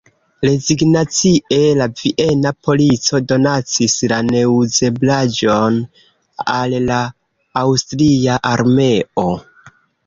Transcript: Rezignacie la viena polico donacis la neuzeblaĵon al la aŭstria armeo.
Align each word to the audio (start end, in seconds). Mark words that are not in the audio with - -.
Rezignacie 0.47 1.57
la 1.79 1.87
viena 1.99 2.53
polico 2.69 3.21
donacis 3.33 3.97
la 4.13 4.19
neuzeblaĵon 4.31 5.81
al 6.59 6.79
la 6.91 7.01
aŭstria 7.65 8.43
armeo. 8.57 9.31